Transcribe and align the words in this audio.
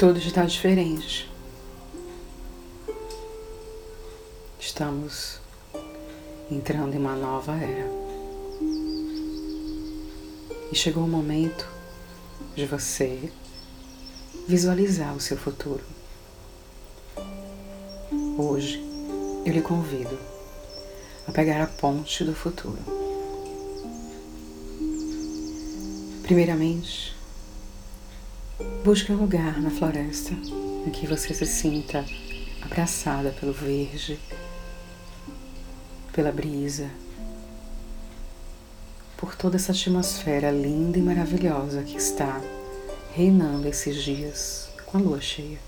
Tudo 0.00 0.18
está 0.18 0.46
diferente. 0.46 1.30
Estamos 4.58 5.38
entrando 6.50 6.94
em 6.94 6.98
uma 6.98 7.14
nova 7.14 7.52
era. 7.52 7.86
E 10.72 10.74
chegou 10.74 11.04
o 11.04 11.06
momento 11.06 11.68
de 12.56 12.64
você 12.64 13.30
visualizar 14.48 15.14
o 15.14 15.20
seu 15.20 15.36
futuro. 15.36 15.84
Hoje 18.38 18.82
eu 19.44 19.52
lhe 19.52 19.60
convido 19.60 20.18
a 21.28 21.30
pegar 21.30 21.62
a 21.62 21.66
ponte 21.66 22.24
do 22.24 22.34
futuro. 22.34 22.78
Primeiramente, 26.22 27.19
busque 28.84 29.12
um 29.12 29.16
lugar 29.16 29.60
na 29.60 29.70
floresta 29.70 30.32
em 30.86 30.90
que 30.90 31.06
você 31.06 31.34
se 31.34 31.44
sinta 31.44 32.02
abraçada 32.62 33.30
pelo 33.38 33.52
verde, 33.52 34.18
pela 36.14 36.32
brisa, 36.32 36.90
por 39.18 39.36
toda 39.36 39.56
essa 39.56 39.72
atmosfera 39.72 40.50
linda 40.50 40.98
e 40.98 41.02
maravilhosa 41.02 41.82
que 41.82 41.98
está 41.98 42.40
reinando 43.12 43.68
esses 43.68 44.02
dias 44.02 44.70
com 44.86 44.96
a 44.96 45.00
lua 45.00 45.20
cheia. 45.20 45.58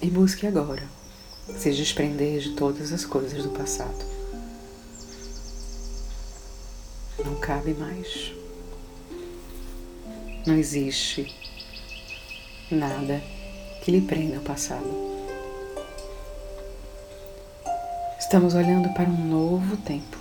E 0.00 0.10
busque 0.10 0.44
agora 0.44 0.82
se 1.56 1.70
desprender 1.70 2.40
de 2.40 2.56
todas 2.56 2.92
as 2.92 3.04
coisas 3.04 3.44
do 3.44 3.50
passado. 3.50 4.04
Não 7.24 7.36
cabe 7.36 7.74
mais. 7.74 8.41
Não 10.44 10.56
existe 10.56 11.32
nada 12.68 13.22
que 13.82 13.92
lhe 13.92 14.00
prenda 14.00 14.38
ao 14.38 14.42
passado. 14.42 14.84
Estamos 18.18 18.54
olhando 18.54 18.88
para 18.92 19.08
um 19.08 19.28
novo 19.28 19.76
tempo, 19.76 20.16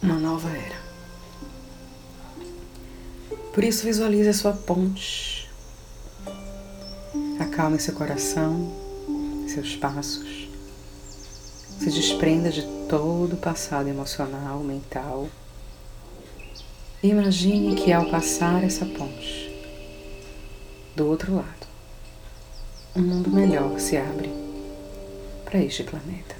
uma 0.00 0.14
nova 0.14 0.48
era. 0.50 0.76
Por 3.52 3.64
isso, 3.64 3.84
visualize 3.84 4.28
a 4.28 4.34
sua 4.34 4.52
ponte, 4.52 5.50
acalme 7.40 7.80
seu 7.80 7.94
coração, 7.94 8.70
seus 9.48 9.74
passos, 9.74 10.48
se 11.80 11.90
desprenda 11.90 12.50
de 12.50 12.62
todo 12.88 13.32
o 13.32 13.38
passado 13.38 13.88
emocional, 13.88 14.60
mental. 14.60 15.28
Imagine 17.04 17.74
que 17.74 17.92
ao 17.92 18.06
passar 18.06 18.64
essa 18.64 18.86
ponte, 18.86 19.54
do 20.96 21.06
outro 21.06 21.34
lado, 21.36 21.66
um 22.96 23.02
mundo 23.02 23.30
melhor 23.30 23.78
se 23.78 23.98
abre 23.98 24.32
para 25.44 25.62
este 25.62 25.82
planeta. 25.82 26.34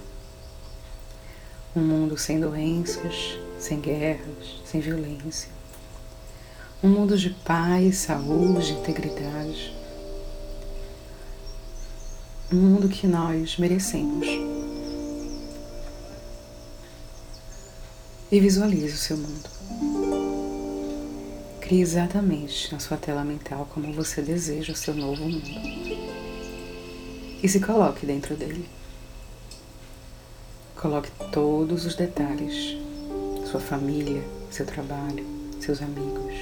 Um 1.76 1.82
mundo 1.82 2.16
sem 2.16 2.40
doenças, 2.40 3.38
sem 3.58 3.78
guerras, 3.78 4.62
sem 4.64 4.80
violência. 4.80 5.50
Um 6.82 6.88
mundo 6.88 7.18
de 7.18 7.28
paz, 7.28 7.98
saúde, 7.98 8.72
integridade. 8.72 9.76
Um 12.50 12.56
mundo 12.56 12.88
que 12.88 13.06
nós 13.06 13.58
merecemos. 13.58 14.26
E 18.32 18.40
visualize 18.40 18.94
o 18.94 18.96
seu 18.96 19.18
mundo. 19.18 19.93
Crie 21.64 21.80
exatamente 21.80 22.70
na 22.70 22.78
sua 22.78 22.98
tela 22.98 23.24
mental 23.24 23.66
como 23.72 23.90
você 23.90 24.20
deseja 24.20 24.74
o 24.74 24.76
seu 24.76 24.92
novo 24.92 25.24
mundo 25.24 25.48
e 27.42 27.48
se 27.48 27.58
coloque 27.58 28.04
dentro 28.04 28.36
dele. 28.36 28.68
Coloque 30.76 31.10
todos 31.32 31.86
os 31.86 31.94
detalhes, 31.94 32.76
sua 33.50 33.60
família, 33.60 34.22
seu 34.50 34.66
trabalho, 34.66 35.24
seus 35.58 35.80
amigos, 35.80 36.34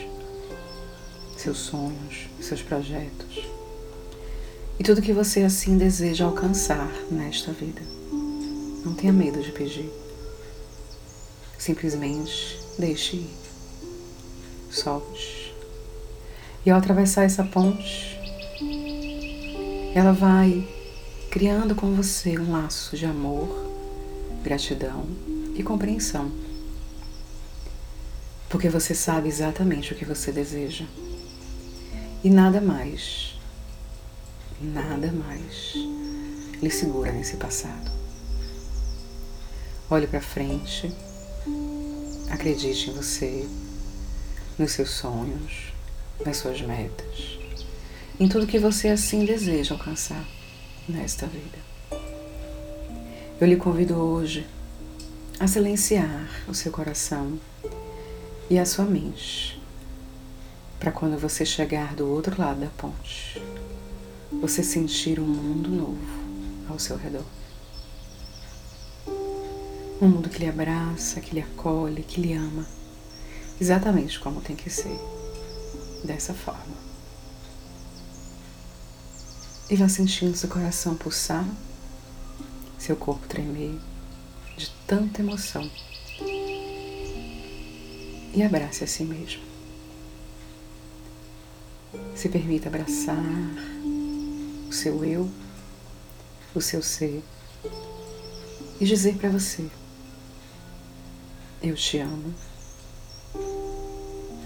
seus 1.36 1.58
sonhos, 1.58 2.26
seus 2.40 2.60
projetos 2.60 3.46
e 4.76 4.82
tudo 4.82 5.00
que 5.00 5.12
você 5.12 5.44
assim 5.44 5.78
deseja 5.78 6.24
alcançar 6.24 6.90
nesta 7.12 7.52
vida. 7.52 7.80
Não 8.84 8.92
tenha 8.92 9.12
medo 9.12 9.40
de 9.40 9.52
pedir. 9.52 9.88
Simplesmente 11.56 12.58
deixe 12.76 13.18
ir. 13.18 13.51
Solte. 14.72 15.54
E 16.64 16.70
ao 16.70 16.78
atravessar 16.78 17.24
essa 17.24 17.44
ponte, 17.44 18.18
ela 19.94 20.12
vai 20.12 20.66
criando 21.30 21.74
com 21.74 21.94
você 21.94 22.38
um 22.38 22.52
laço 22.52 22.96
de 22.96 23.04
amor, 23.04 23.70
gratidão 24.42 25.06
e 25.54 25.62
compreensão. 25.62 26.32
Porque 28.48 28.70
você 28.70 28.94
sabe 28.94 29.28
exatamente 29.28 29.92
o 29.92 29.96
que 29.96 30.06
você 30.06 30.32
deseja. 30.32 30.86
E 32.24 32.30
nada 32.30 32.58
mais, 32.58 33.38
nada 34.58 35.12
mais 35.12 35.74
lhe 36.62 36.70
segura 36.70 37.12
nesse 37.12 37.36
passado. 37.36 37.90
Olhe 39.90 40.06
para 40.06 40.22
frente, 40.22 40.90
acredite 42.30 42.88
em 42.88 42.94
você, 42.94 43.46
nos 44.62 44.72
seus 44.72 44.90
sonhos, 44.90 45.72
nas 46.24 46.36
suas 46.36 46.60
metas, 46.60 47.36
em 48.20 48.28
tudo 48.28 48.46
que 48.46 48.60
você 48.60 48.88
assim 48.88 49.24
deseja 49.24 49.74
alcançar 49.74 50.24
nesta 50.88 51.26
vida. 51.26 51.58
Eu 53.40 53.48
lhe 53.48 53.56
convido 53.56 53.96
hoje 53.96 54.46
a 55.40 55.48
silenciar 55.48 56.30
o 56.46 56.54
seu 56.54 56.70
coração 56.70 57.40
e 58.48 58.56
a 58.56 58.64
sua 58.64 58.84
mente 58.84 59.60
para 60.78 60.92
quando 60.92 61.18
você 61.18 61.44
chegar 61.44 61.96
do 61.96 62.08
outro 62.08 62.40
lado 62.40 62.60
da 62.60 62.68
ponte, 62.68 63.42
você 64.40 64.62
sentir 64.62 65.18
um 65.18 65.26
mundo 65.26 65.70
novo 65.70 66.68
ao 66.68 66.78
seu 66.78 66.96
redor. 66.96 67.24
Um 70.00 70.06
mundo 70.06 70.28
que 70.28 70.38
lhe 70.38 70.48
abraça, 70.48 71.20
que 71.20 71.34
lhe 71.34 71.40
acolhe, 71.40 72.04
que 72.04 72.20
lhe 72.20 72.32
ama, 72.32 72.64
exatamente 73.62 74.18
como 74.18 74.40
tem 74.40 74.56
que 74.56 74.68
ser, 74.68 74.98
dessa 76.04 76.34
forma 76.34 76.82
e 79.72 79.76
vá 79.76 79.88
sentindo 79.88 80.36
seu 80.36 80.50
coração 80.50 80.94
pulsar, 80.94 81.48
seu 82.78 82.94
corpo 82.94 83.26
tremer 83.26 83.80
de 84.54 84.70
tanta 84.86 85.22
emoção. 85.22 85.66
E 88.34 88.42
abrace 88.42 88.84
a 88.84 88.86
si 88.86 89.02
mesmo. 89.04 89.42
Se 92.14 92.28
permita 92.28 92.68
abraçar 92.68 93.16
o 94.68 94.72
seu 94.72 95.02
eu, 95.06 95.30
o 96.54 96.60
seu 96.60 96.82
ser 96.82 97.22
e 98.78 98.84
dizer 98.84 99.16
para 99.16 99.30
você: 99.30 99.70
Eu 101.62 101.74
te 101.74 101.96
amo, 101.96 102.34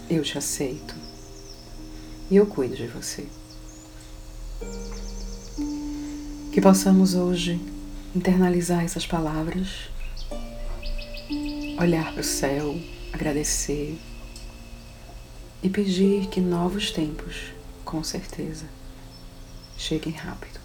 eu 0.09 0.23
te 0.23 0.37
aceito 0.37 0.95
e 2.29 2.35
eu 2.35 2.45
cuido 2.45 2.75
de 2.75 2.87
você. 2.87 3.27
Que 6.51 6.61
possamos 6.61 7.13
hoje 7.13 7.59
internalizar 8.15 8.83
essas 8.83 9.05
palavras, 9.05 9.89
olhar 11.79 12.11
para 12.13 12.21
o 12.21 12.23
céu, 12.23 12.79
agradecer 13.13 13.99
e 15.61 15.69
pedir 15.69 16.27
que 16.27 16.39
novos 16.39 16.91
tempos, 16.91 17.51
com 17.83 18.03
certeza, 18.03 18.65
cheguem 19.77 20.13
rápido. 20.13 20.59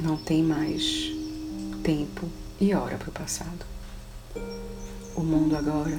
Não 0.00 0.16
tem 0.16 0.42
mais 0.42 1.10
tempo 1.82 2.28
e 2.60 2.74
hora 2.74 2.96
para 2.96 3.10
o 3.10 3.12
passado. 3.12 3.64
O 5.14 5.22
mundo 5.22 5.56
agora 5.56 5.98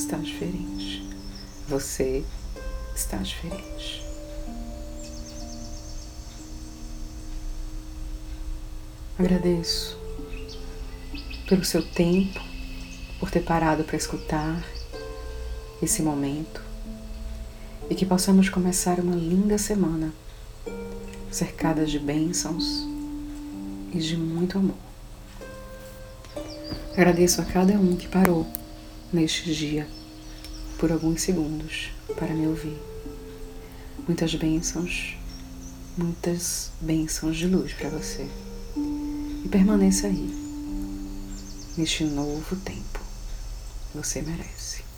está 0.00 0.16
diferente. 0.16 1.06
Você 1.68 2.24
está 2.96 3.18
diferente. 3.18 4.02
Agradeço 9.18 9.98
pelo 11.46 11.64
seu 11.64 11.82
tempo, 11.82 12.40
por 13.18 13.30
ter 13.30 13.40
parado 13.40 13.84
para 13.84 13.96
escutar 13.96 14.64
esse 15.82 16.00
momento 16.00 16.62
e 17.90 17.94
que 17.94 18.06
possamos 18.06 18.48
começar 18.48 18.98
uma 18.98 19.14
linda 19.14 19.58
semana 19.58 20.14
cercada 21.30 21.84
de 21.84 21.98
bênçãos 21.98 22.86
e 23.92 23.98
de 23.98 24.16
muito 24.16 24.56
amor. 24.56 24.76
Agradeço 26.92 27.42
a 27.42 27.44
cada 27.44 27.74
um 27.74 27.94
que 27.96 28.08
parou 28.08 28.46
neste 29.12 29.54
dia 29.54 29.88
por 30.78 30.90
alguns 30.90 31.22
segundos 31.22 31.90
para 32.16 32.34
me 32.34 32.46
ouvir. 32.46 32.78
Muitas 34.06 34.34
bênçãos, 34.34 35.16
muitas 35.96 36.70
bênçãos 36.80 37.36
de 37.36 37.46
luz 37.46 37.72
para 37.72 37.90
você. 37.90 38.26
E 39.44 39.48
permaneça 39.48 40.06
aí, 40.06 40.30
neste 41.76 42.04
novo 42.04 42.56
tempo. 42.56 43.00
Você 43.94 44.22
merece. 44.22 44.89